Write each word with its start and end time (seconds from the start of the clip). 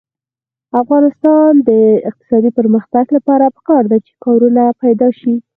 د 0.71 0.73
افغانستان 0.83 1.51
د 1.69 1.69
اقتصادي 2.09 2.51
پرمختګ 2.59 3.05
لپاره 3.17 3.45
پکار 3.55 3.83
ده 3.91 3.97
چې 4.05 4.11
کارونه 4.25 4.63
پیدا 4.83 5.07
شي. 5.19 5.35